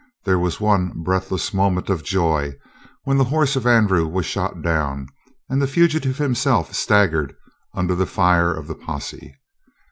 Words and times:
There 0.23 0.39
was 0.39 0.59
one 0.59 1.03
breathless 1.03 1.53
moment 1.53 1.87
of 1.87 2.03
joy 2.03 2.55
when 3.03 3.17
the 3.19 3.25
horse 3.25 3.55
of 3.55 3.67
Andrew 3.67 4.07
was 4.07 4.25
shot 4.25 4.63
down 4.63 5.05
and 5.47 5.61
the 5.61 5.67
fugitive 5.67 6.17
himself 6.17 6.73
staggered 6.73 7.35
under 7.75 7.93
the 7.93 8.07
fire 8.07 8.51
of 8.51 8.65
the 8.65 8.73
posse. 8.73 9.37